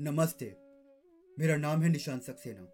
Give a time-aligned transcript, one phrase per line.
[0.00, 0.56] नमस्ते।
[1.38, 2.68] मेरा नाम है निशांत सक्सेना।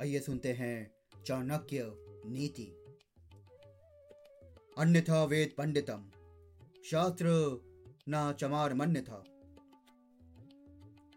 [0.00, 0.94] आइए सुनते हैं
[1.26, 1.94] चाणक्य
[2.26, 2.64] नीति।
[4.78, 6.10] अन्यथा वेद पंडितम,
[6.84, 7.26] शास्त्र
[8.08, 9.24] न चमार मन्यथा।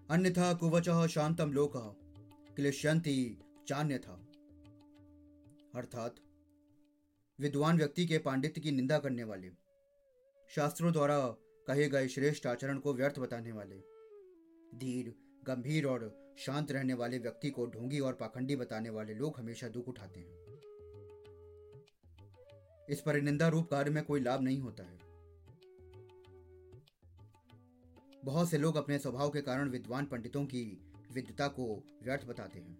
[0.09, 1.73] अन्यथा कुवच शांतम लोक
[2.55, 3.37] क्लिश्यंती
[3.67, 4.13] चान्यथा।
[5.75, 6.15] अर्थात,
[7.39, 9.49] विद्वान व्यक्ति के पांडित्य की निंदा करने वाले,
[10.49, 11.29] शास्त्रों द्वारा
[11.67, 13.77] कहे गए श्रेष्ठ आचरण को व्यर्थ बताने वाले,
[14.75, 19.67] धीर गंभीर और शांत रहने वाले व्यक्ति को ढोंगी और पाखंडी बताने वाले लोग हमेशा
[19.67, 20.39] दुख उठाते हैं।
[22.89, 24.99] इस परिनिंदा रूप कार्य में कोई लाभ नहीं होता है।
[28.25, 30.81] बहुत से लोग अपने स्वभाव के कारण विद्वान पंडितों की
[31.11, 32.77] विद्वता को व्यर्थ बताते हैं।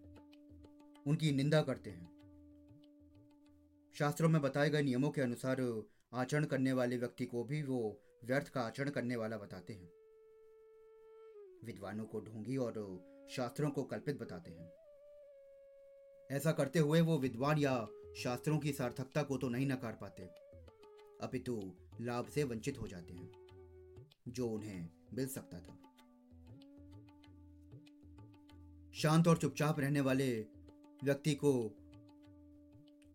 [1.07, 2.09] उनकी निंदा करते हैं।
[3.93, 8.49] शास्त्रों में बताए गए नियमों के अनुसार आचरण करने वाले व्यक्ति को भी वो व्यर्थ
[8.49, 9.98] का आचरण करने वाला बताते हैं।
[11.65, 12.73] विद्वानों को ढोंगी और
[13.31, 14.71] शास्त्रों को कल्पित बताते हैं।
[16.31, 20.23] ऐसा करते हुए वो विद्वान या शास्त्रों की सार्थकता को तो नहीं नकार पाते,
[21.21, 21.59] अपितु
[22.01, 23.31] लाभ से वंचित हो जाते हैं,
[24.27, 25.77] जो उन्हें मिल सकता था।
[28.93, 30.29] शांत और चुपचाप रहने वाले
[31.03, 31.51] व्यक्ति को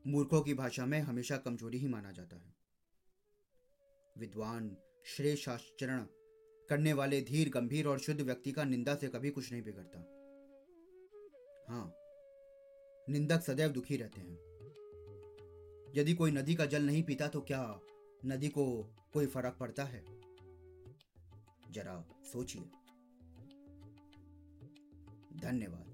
[0.06, 2.54] मूर्खों की भाषा में हमेशा कमज़ोरी ही माना जाता है।
[4.18, 6.06] विद्वान श्रेष्ठ आचरण
[6.68, 9.98] करने वाले धीर, गंभीर और शुद्ध व्यक्ति का निंदा से कभी कुछ नहीं बिगड़ता।
[11.68, 11.94] हाँ
[13.08, 14.38] निंदक सदैव दुखी रहते हैं।
[15.96, 17.80] यदि कोई नदी का जल नहीं पीता तो क्या
[18.24, 20.04] नदी को कोई फ़र्क पड़ता है?
[21.70, 22.62] जरा सोचिए।
[25.40, 25.93] धन्यवाद।